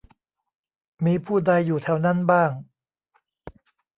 [1.05, 2.51] มีผู้ใดอยู่แถวนั้นบ้าง